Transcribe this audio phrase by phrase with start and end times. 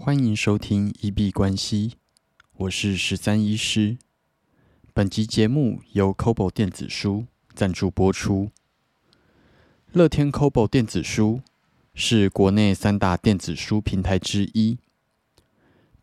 [0.00, 1.94] 欢迎收听一币关系，
[2.54, 3.98] 我是十三医师。
[4.94, 8.52] 本集节目由 Kobo 电子书赞助播出。
[9.90, 11.40] 乐天 Kobo 电子书
[11.94, 14.78] 是国内三大电子书平台之一。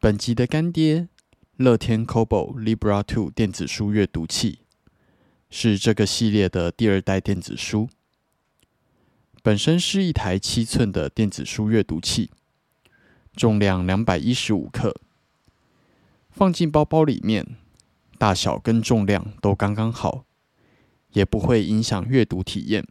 [0.02, 1.08] 本集的干爹
[1.56, 4.60] 乐天 Kobo Libra Two 电子书阅读器
[5.50, 7.88] 是这个系列的第二代电子书。
[9.42, 12.30] 本身是一台七寸的电子书阅读器，
[13.36, 14.96] 重量两百一十五克，
[16.30, 17.58] 放进包包里面，
[18.18, 20.26] 大小跟重量都刚刚好，
[21.12, 22.88] 也不会影响阅读体验。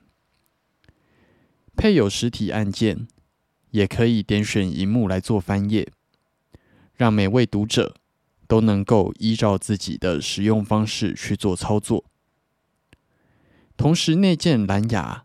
[1.76, 3.08] 配有实体按键，
[3.70, 5.90] 也可以点选荧幕来做翻页，
[6.94, 7.96] 让每位读者
[8.46, 12.04] 都能够依照自己的使用方式去做操作。
[13.76, 15.24] 同时内建蓝牙。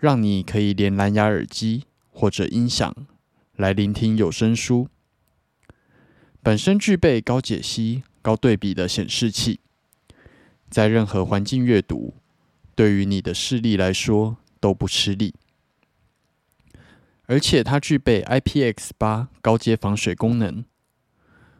[0.00, 2.94] 让你可以连蓝牙耳机或者音响
[3.58, 4.88] 来聆听有声书。
[6.44, 9.58] 本身具备高解析、高对比的显示器，
[10.70, 12.14] 在任何环境阅读，
[12.76, 15.34] 对于你的视力来说都不吃力。
[17.26, 20.64] 而且它具备 IPX 八高阶防水功能，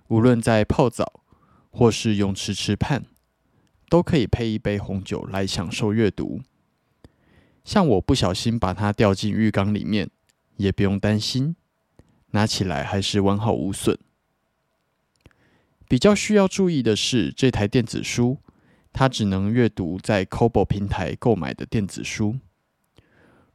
[0.06, 1.20] 无论在泡澡
[1.70, 3.06] 或是泳池池畔，
[3.88, 6.42] 都可以配一杯红酒来享受阅读。
[7.64, 10.08] 像我不小心把它掉进浴缸里面，
[10.58, 11.56] 也不用担心，
[12.30, 13.98] 拿起来还是完好无损。
[15.88, 18.38] 比较需要注意的是，这台电子书
[18.92, 22.38] 它只能阅读在 Kobo 平台购买的电子书。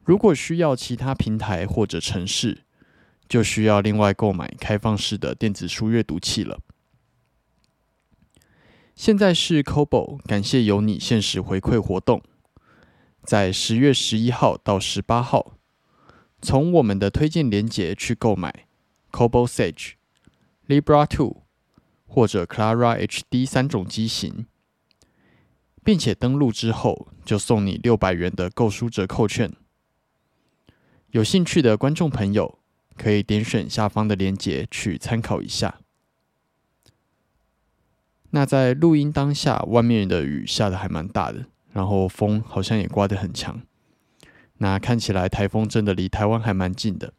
[0.04, 2.64] 如果需要其他平台或者城市，
[3.30, 6.60] 就需要另外购买开放式的电子书阅读器了。
[8.96, 12.22] 现在是 Kobo 感谢有你限时回馈活动。
[13.24, 15.56] 在十月十一号到十八号，
[16.44, 18.68] 从我们的推荐链接去购买
[19.12, 19.94] Cobo Sage、
[20.68, 21.44] Libra Two
[22.06, 24.46] 或者 Clara HD 三种机型，
[25.84, 29.54] 并且登录之后就送你六百元的购书折扣券。
[31.12, 32.60] 有兴趣的观众朋友
[32.98, 35.80] 可以点选下方的链接去参考一下。
[38.32, 41.46] 那在录音当下，外面的雨下的还蛮大的。
[41.72, 43.60] 然后风好像也刮得很强，
[44.64, 47.12] 那看起来台风真的离台湾还蛮近的。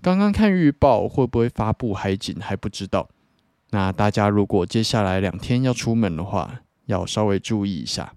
[0.00, 3.08] 刚刚看预报会不会发布海警还不知道。
[3.70, 8.14] 那大家如果接下来两天要出门的话，要稍微注意一下。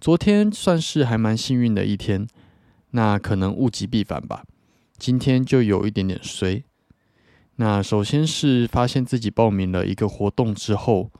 [0.00, 2.26] 昨天算是还蛮幸运的一天，
[2.90, 4.42] 那可能物极必反吧。
[4.98, 6.64] 今天就有一点点衰。
[7.56, 11.12] 那首先是发现自己报名了一个活动之后。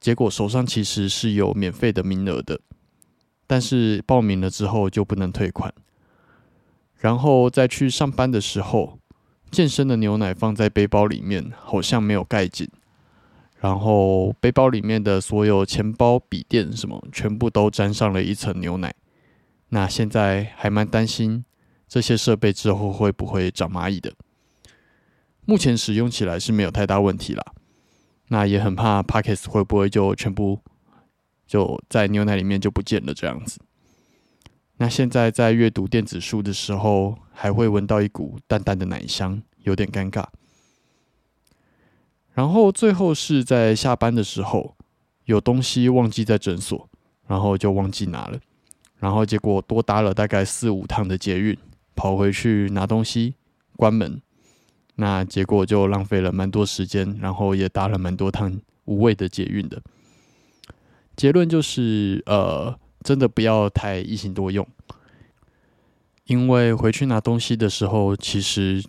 [0.00, 2.58] 结果手上其实是有免费的名额的，
[3.50, 5.74] 但是报名了之后就不能退款。
[6.98, 9.00] 然后再去上班的时候，
[9.50, 12.68] 健身的牛奶放在背包里面，好像没有盖紧。
[13.58, 18.94] 然后背包里面的所有钱包、笔电什么，全部都沾上了一层牛奶。
[19.70, 21.44] 那现在还蛮担心
[21.88, 24.12] 这些设备之后会不会长蚂蚁的。
[25.44, 27.44] 目前使用起来是没有太大问题啦。
[28.28, 30.60] 那也很怕 Pockets 会不会就全部
[31.50, 33.58] 就在牛奶里面就不见了这样子。
[34.76, 40.24] 那现在在阅读电子书的时候，还会闻到一股淡淡的奶香，有点尴尬。
[42.34, 44.76] 然后最后是在下班的时候，
[45.24, 46.88] 有东西忘记在诊所，
[47.26, 48.38] 然后就忘记拿了，
[49.00, 51.58] 然后结果多搭了大概四五趟的捷运，
[51.96, 53.34] 跑回去拿东西，
[53.74, 54.22] 关门。
[54.94, 59.82] 那结果就浪费了蛮多时间，然后也搭了蛮多趟无谓的捷运的。
[61.20, 64.66] 结论就是，呃，真的不要太一心多用，
[66.24, 68.82] 因为回去拿东西的时候，其实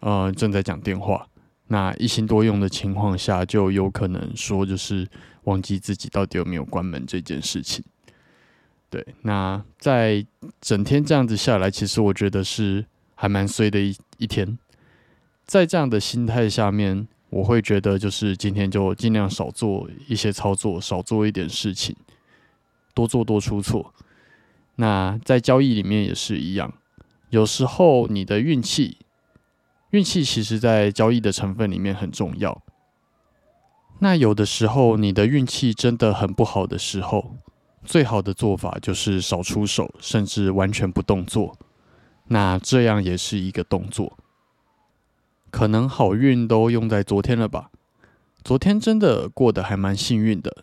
[0.00, 1.28] 呃正在讲电话。
[1.66, 5.06] 那一心多用的情况下，就有可能说就是
[5.44, 7.84] 忘记自己到底有没有关门这件事情。
[8.88, 10.24] 对，那在
[10.62, 14.58] 整天这样子下来，其实我觉得是还蛮衰的一一天。
[15.44, 17.06] 在这样的心态下面，
[17.36, 21.94] 我会觉得就是今天就尽量少做一些操作，少做一点事情，
[22.94, 23.92] 多做多出错。
[24.76, 26.72] 那在交易里面也是一样，
[27.28, 28.96] 有时候你的运气，
[29.90, 32.62] 运气其实在交易的成分里面很重要。
[33.98, 37.36] 那有的时候你的运气真的很不好的时候，
[37.84, 41.54] 最好的做法就是少出手，甚至完全不动作。
[42.28, 44.18] 那这样也是一个动作。
[45.56, 47.70] 可能好运都用在昨天了吧？
[48.44, 50.54] 昨天真的过得还蛮幸运的。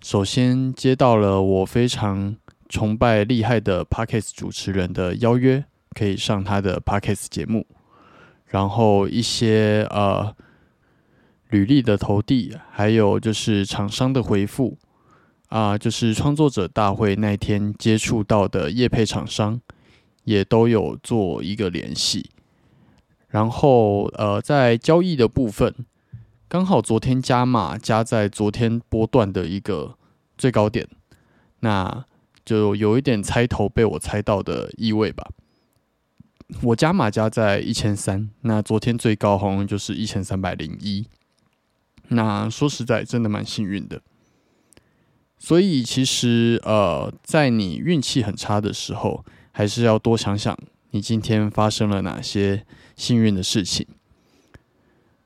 [0.00, 2.36] 首先接到了我非常
[2.68, 7.66] 崇拜厉害的 Parkes 主持人的邀约，可以上他的 Parkes 节目。
[8.46, 10.32] 然后一些呃
[11.48, 14.78] 履历的投递，还有就是厂商的回复
[15.48, 19.60] 啊，就是创作者大会那天接触到的业配厂商，
[20.22, 22.30] 也都有做一个联系。
[23.32, 25.74] 然后呃，在交易的部分，
[26.48, 29.96] 刚好昨天加码加在昨天波段的一个
[30.36, 30.86] 最高点，
[31.60, 32.04] 那
[32.44, 35.30] 就有一点猜头被我猜到的意味吧。
[36.60, 41.06] 我加码加在一千三，那昨天最高好像就是一千三百零一。
[42.08, 44.02] 那说实在，真的蛮幸运的。
[45.38, 50.54] 所以其实呃，在你运气很差的时候，还是要多想想
[50.90, 52.66] 你今天发生了哪些
[52.96, 53.86] 幸运的事情。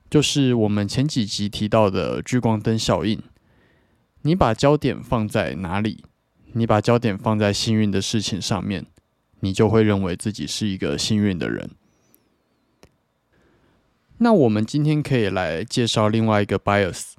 [0.09, 3.21] 就是我们前几集提到的聚光灯效应，
[4.21, 6.03] 你把焦点放在哪里？
[6.53, 8.85] 你把焦点放在幸运的事情上面。
[9.41, 11.69] 你就会认为自己是一个幸运的人。
[14.17, 17.11] 那我们今天可以来介绍另外一个 bias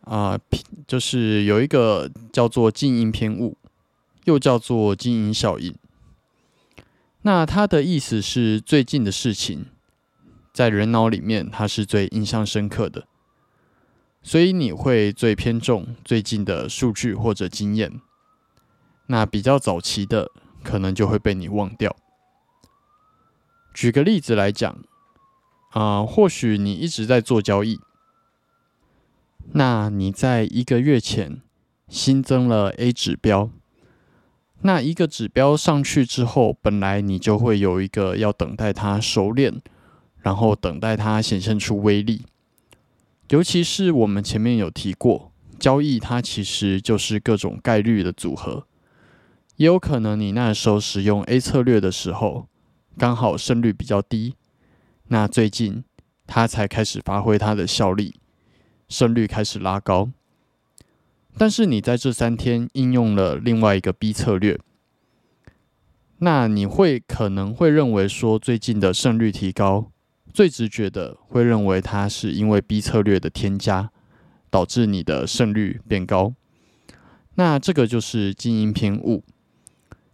[0.00, 0.40] 啊，
[0.86, 3.58] 就是有一个叫做静音偏误，
[4.24, 5.74] 又叫做静音效应。
[7.22, 9.66] 那它的意思是最近的事情，
[10.52, 13.08] 在人脑里面它是最印象深刻的，
[14.22, 18.00] 所以你会最偏重最近的数据或者经验。
[19.06, 20.30] 那比较早期的。
[20.64, 21.96] 可能就会被你忘掉。
[23.74, 24.78] 举个例子来讲，
[25.70, 27.80] 啊，或许你一直在做交易，
[29.54, 31.42] 那你在一个月前
[31.88, 33.50] 新增了 A 指标，
[34.64, 39.60] 那一个指标上去之后，本来你就会有一个要等待它熟练，
[40.18, 42.24] 然后等待它显现出威力。
[43.30, 48.66] 尤其是我们前面有提过，交易它其实就是各种概率的组合。
[49.56, 52.46] 也有可能你那时候使用 A 策略的时候，
[52.96, 54.36] 刚好胜率比较低，
[55.08, 55.84] 那最近
[56.26, 58.14] 它才开始发挥它的效力，
[58.88, 60.10] 胜率开始拉高。
[61.36, 64.58] 但是你在这三天应用了另外一个 B 策略，
[66.18, 69.90] 那你会可能会认为说最近的胜率提高，
[70.32, 73.90] 最直觉的会认为它是因为 B 策略的添加
[74.50, 76.34] 导致你的胜率变高，
[77.34, 79.24] 那这个就是经营偏误。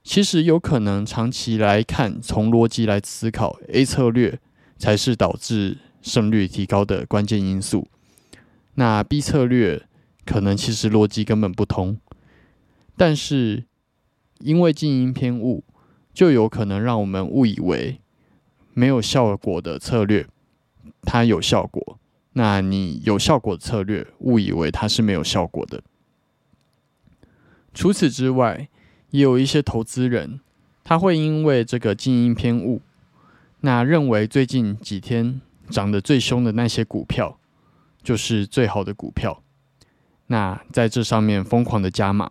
[0.04, 4.38] 其实有可能长期来看，从逻辑来思考，A 策略
[4.78, 7.88] 才是导致胜率提高的关键因素。
[8.76, 9.87] 那 B 策略
[10.28, 11.98] 可能其实逻辑根本不通，
[12.98, 13.64] 但是
[14.40, 15.64] 因为静音偏误，
[16.12, 17.98] 就有可能让我们误以为
[18.74, 20.26] 没有效果的策略
[21.00, 21.98] 它有效果。
[22.34, 25.82] 那你有效果的策略误以为它是没有效果的。
[27.72, 28.68] 除此之外，
[29.08, 30.40] 也有一些投资人，
[30.84, 32.82] 他会因为这个静音偏误，
[33.60, 35.40] 那认为最近几天
[35.70, 37.38] 涨得最凶的那些股票
[38.02, 39.42] 就是最好的股票，
[40.28, 42.30] 那在这上面疯狂的加码，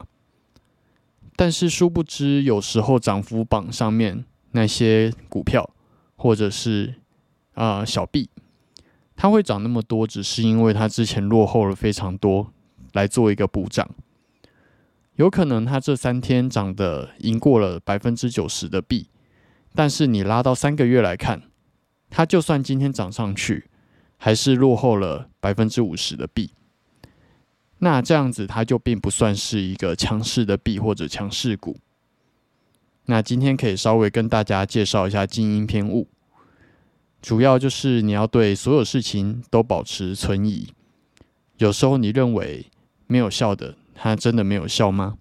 [1.36, 5.70] 但是殊不知有时候涨幅榜上面那些股票
[6.16, 6.96] 或者是
[7.54, 8.30] 啊小币，
[9.16, 12.54] 它会涨那么多，只是因为它之前落后了非常多，
[12.94, 13.90] 来做一个补涨。
[15.16, 19.10] 有可能它这三天涨的赢过了百分之九十的币，
[19.74, 21.42] 但是你拉到三个月来看，
[22.12, 23.66] 它就算今天涨上去，
[24.18, 26.52] 还是落后了百分之五十的币。
[27.80, 31.78] 那这样子它就并不算是一个强势的币或者强势股。
[33.06, 36.08] 那今天可以稍微跟大家介绍一下静音偏误，
[37.22, 40.74] 主要就是你要对所有事情都保持存疑。
[41.58, 42.66] 有时候你认为
[43.08, 43.76] 没有效的。
[44.00, 45.18] 它真的没有效吗？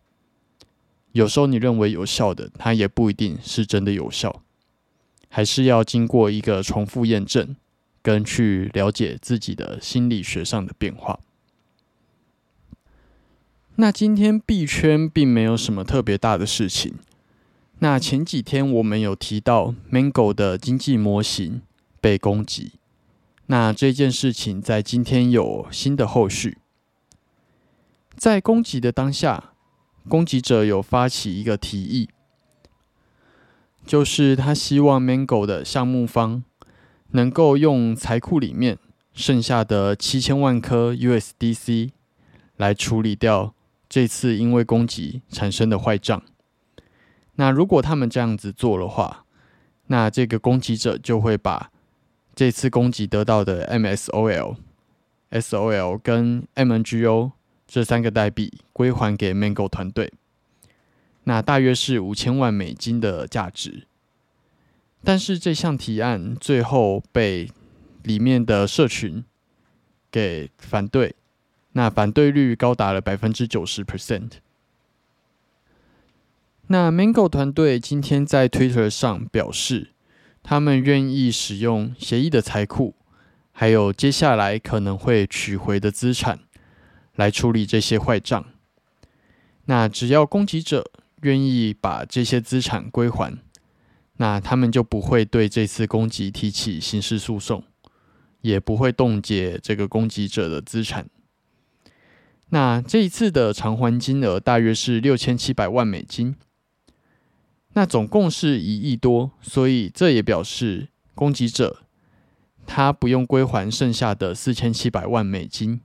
[1.12, 4.42] 有时候你认为有效的，它也不一定是真的有效，
[5.30, 7.56] 还是要经过一个重复验证，
[8.02, 11.18] 跟去了解自己的心理学上的变化。
[13.78, 16.94] 那今天币圈并没有什么特别大的事情。
[17.80, 21.60] 那前几天我们有提到 Mango 的经济模型
[22.00, 22.72] 被攻击，
[23.48, 26.56] 那这件事情在今天有新的后续。
[28.16, 29.52] 在攻击的当下，
[30.08, 32.08] 攻击者有发起一个提议，
[33.84, 36.42] 就是他希望 Mango 的项目方
[37.10, 38.78] 能够用财库里面
[39.12, 41.90] 剩下的七千万颗 USDC
[42.56, 43.52] 来处理掉
[43.88, 46.22] 这次因为攻击产生的坏账。
[47.34, 49.24] 那如果他们这样子做的话，
[49.86, 51.70] 那这个攻击者就会把
[52.34, 54.56] 这次攻击得到的 MSOL、
[55.30, 57.32] SOL 跟 MNGO。
[57.68, 60.12] 这三个代币归还给 Mango 团队，
[61.24, 63.88] 那大约是五千万美金的价值。
[65.02, 67.50] 但是这项提案最后被
[68.04, 69.24] 里面的社群
[70.12, 71.16] 给反对，
[71.76, 74.30] 那反对率高达了百分之九十 percent。
[76.68, 79.90] 那 Mango 团队今天在 Twitter 上表示，
[80.42, 82.94] 他们愿意使用协议的财库，
[83.52, 86.40] 还有接下来可能会取回的资产，
[87.14, 88.46] 来处理这些坏账。
[89.66, 90.90] 那只要攻击者
[91.20, 93.38] 愿意把这些资产归还，
[94.16, 97.62] 那他们就不会对这次攻击提起刑事诉讼，
[98.40, 101.10] 也不会冻结这个攻击者的资产。
[102.50, 106.36] 那这一次的偿还金额大约是六千七百万美金。
[107.72, 111.82] 那总共是一亿多，所以这也表示攻击者
[112.66, 115.80] 他不用归还剩下的四千七百万美金。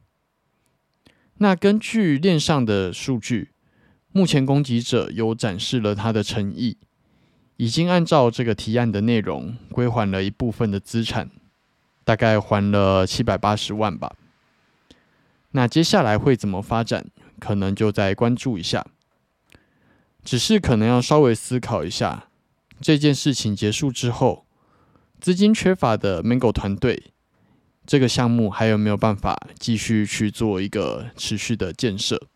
[1.40, 3.50] 那根据链上的数据，
[4.12, 6.78] 目前攻击者有展示了他的诚意，
[7.58, 11.30] 已经按照这个提案的内容归还了一部分的资产，
[12.04, 14.16] 大概还了七百八十万吧。
[15.52, 17.08] 那接下来会怎么发展，
[17.40, 18.86] 可能就再关注一下。
[20.24, 22.30] 只是可能要稍微思考一下，
[22.80, 24.46] 这件事情结束之后，
[25.20, 27.12] 资金缺乏的 Mango 团队，
[27.86, 32.28] 这个项目还有没有办法继续去做一个持续的建设？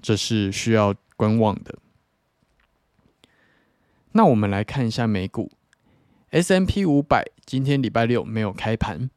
[0.00, 1.78] 这是需要观望的。
[4.12, 5.52] 那我们来看一下美股
[6.30, 9.10] ，S M P 五百今天礼拜六没有开盘，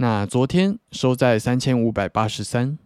[0.00, 2.78] 那昨天收在三千五百八十三。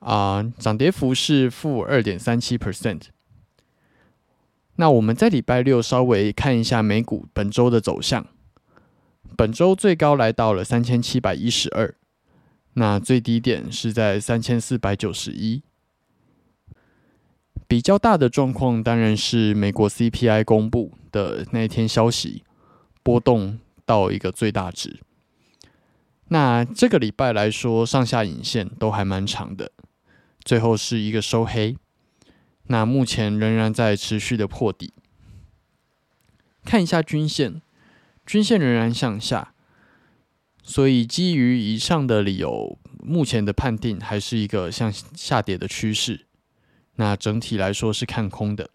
[0.00, 3.04] 啊，涨跌幅是负二点三七 percent。
[4.76, 8.26] 那我们在礼拜六稍微看一下美股本周的走向。
[9.34, 11.94] 本周最高来到了三千七百一十二，
[12.74, 15.62] 那最低点是在三千四百九十一。
[17.66, 22.44] 比较大的状况当然是美国 CPI 公布的那一天消息，
[23.02, 25.00] 波动到一个最大值。
[26.28, 29.70] 那这个礼拜来说，上下影线都还蛮长的。
[30.42, 31.76] 最后是一个收黑，
[32.64, 34.92] 那目前仍然在持续的破底。
[36.64, 37.60] 看一下均线，
[38.26, 39.54] 均线仍然向下，
[40.62, 46.26] 所以基于以上的理由，目前的判定还是一个向下跌的趋势。
[46.96, 48.70] 那整体来说是看空的。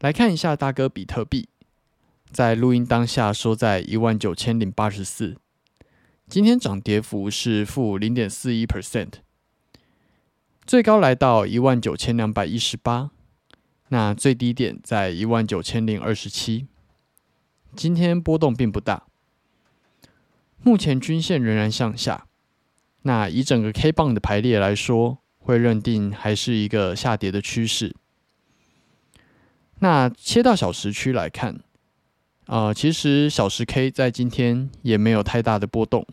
[0.00, 1.48] 来看一下大哥比特币，
[2.32, 5.36] 在录音当下收在一万九千零八十四。
[6.26, 9.12] 今天涨跌幅是负零点四一 percent，
[10.64, 13.10] 最高来到一万九千两百一十八，
[13.88, 16.66] 那最低点在一万九千零二十七。
[17.76, 19.04] 今天波动并不大，
[20.62, 22.26] 目前均线仍然向下。
[23.02, 27.94] 那以整个 K 棒的排列来说，会认定还是一个下跌的趋势。
[29.80, 31.60] 那切到小时区来看，
[32.46, 36.06] 啊，其实小时 K 在今天也没有太大的波动。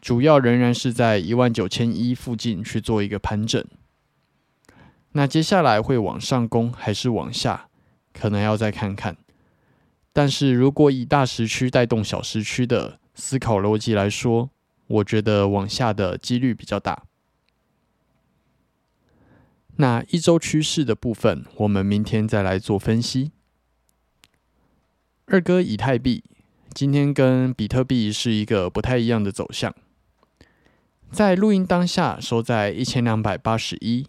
[0.00, 3.62] 主要仍然是在一万九千一附近去做一个盘整，
[5.12, 7.68] 那接下来会往上攻还是往下，
[8.14, 9.18] 可能要再看看。
[10.12, 14.48] 但是如果以大时区带动小时区的思考逻辑来说，
[14.86, 17.02] 我觉得往下的几率比较大。
[19.76, 23.32] 那一周趋势的部分，我们明天再来做分析。
[25.32, 26.24] 二哥以太币
[26.74, 29.72] 今天跟比特币是一个不太一样的走向。
[31.12, 34.08] 在录音当下收在一千两百八十一，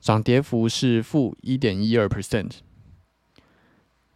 [0.00, 2.50] 涨跌幅是负一点一二 percent。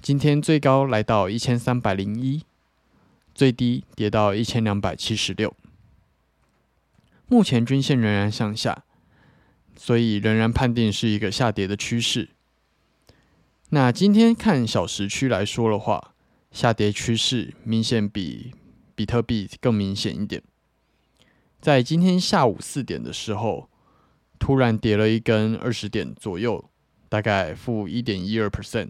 [0.02, 2.42] 今天最高来到一千三百零一，
[3.32, 5.54] 最低跌到一千两百七十六。
[7.28, 8.82] 目前均线仍然向下，
[9.76, 12.30] 所以仍然判定是一个下跌的趋势。
[13.70, 16.14] 那今天看小时区来说的话，
[16.50, 18.54] 下跌趋势明显比
[18.94, 20.42] 比特币更明显一点。
[21.60, 23.68] 在今天下午四点的时候，
[24.38, 26.70] 突然跌了一根二十点左右，
[27.10, 28.88] 大概负一点一二 percent。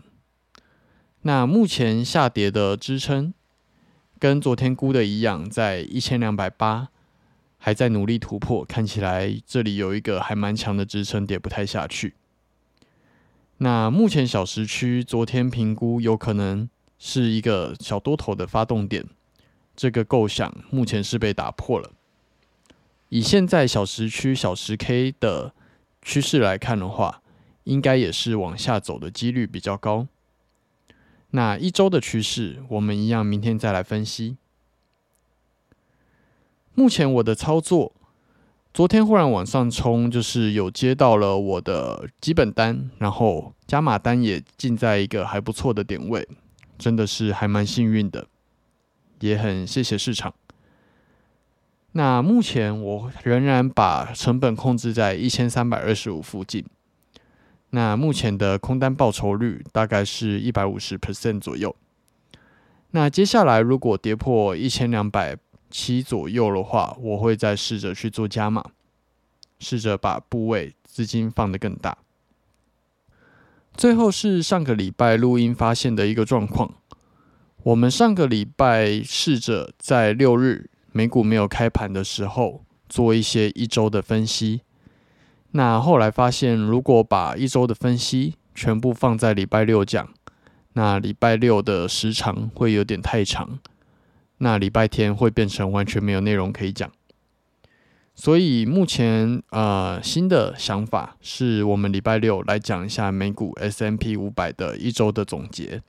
[1.23, 3.35] 那目前下跌的支撑
[4.21, 6.91] 跟昨天估的一样，在一千两百八，
[7.57, 12.15] 还在努力突破，看起来这里有一个还蛮强的支撑，跌不太下去。
[13.59, 19.05] 那目前小时区昨天评估有可能是一个小多头的发动点，
[19.75, 21.91] 这个构想目前是被打破了。
[23.09, 25.53] 以现在小时区小时 K 的
[26.03, 27.21] 趋势来看的话，
[27.65, 30.07] 应该也是往下走的几率比较高。
[31.31, 34.37] 那一周的趋势，我们一样明天再来分析。
[36.75, 37.93] 目前我的操作，
[38.79, 46.29] 昨天忽然往上冲，就是有接到了我的基本单，然后加码单也进在一个还不错的点位，
[46.79, 48.29] 真的是还蛮幸运的。
[49.19, 50.33] 也很谢谢市场。
[51.91, 56.65] 那目前我仍然把成本控制在一千三百二十五附近。
[57.71, 61.75] 那目前的空单报酬率大概是一百五十 percent 左右。
[62.93, 65.37] 那接下来如果跌破一千两百
[65.71, 68.65] 七左右的话，我会再试着去做加码，
[69.59, 71.99] 试着把部位资金放得更大。
[73.77, 76.75] 最后是上个礼拜录音发现的一个状况，
[77.63, 84.63] 我们上个礼拜试着在六日美股没有开盘的时候做一些一周的分析。
[85.53, 90.09] 那后来发现，如果把一周的分析全部放在礼拜六讲，
[90.73, 93.59] 那礼拜六的时长会有点太长，
[94.38, 96.90] 那礼拜天会变成完全没有内容可以讲。
[98.14, 105.83] 所以目前呃新的想法是我们礼拜六来讲一下美股 S M P 五百的一周的总结。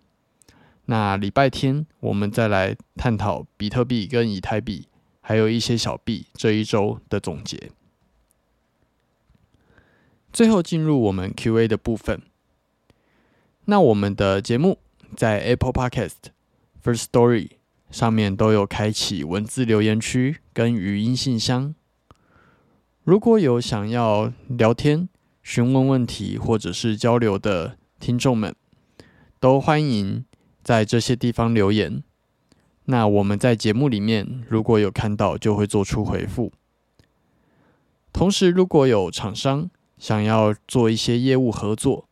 [0.85, 4.87] 那礼拜天我们再来探讨比特币跟以太币，
[5.21, 7.71] 还有一些小币这一周的总结。
[10.31, 12.21] 最后进入我们 Q&A 的部分。
[13.65, 14.77] 那我们的节目
[15.15, 16.31] 在 Apple Podcast、
[16.83, 17.49] First Story
[17.89, 21.73] 上面都有开启文字留言区跟语音信箱。
[23.03, 25.09] 如果有想要聊天、
[25.41, 28.55] 询问问题或者是交流的听众们，
[29.39, 30.23] 都欢迎
[30.63, 32.03] 在这些地方留言。
[32.85, 36.51] 那我们在节目里面如果有看到，就会做出回复。
[38.11, 42.07] 同时，如果有厂商，想要做一些业务合作，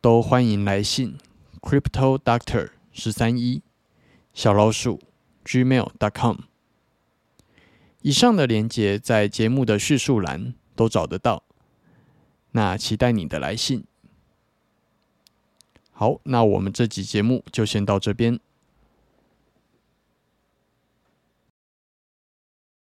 [0.00, 1.16] 都欢迎来信
[1.60, 3.62] crypto doctor 十三一
[4.32, 5.00] 小老鼠
[5.44, 6.36] gmail.com。
[8.02, 11.42] 以上的连接在节目的叙述栏都找得到。
[12.52, 13.84] 那期待你的来信。
[15.92, 18.40] 好，那我们这集节目就先到这边。